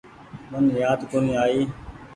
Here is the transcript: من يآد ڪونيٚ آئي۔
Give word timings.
من 0.51 0.63
يآد 0.79 0.99
ڪونيٚ 1.11 1.39
آئي۔ 1.43 1.59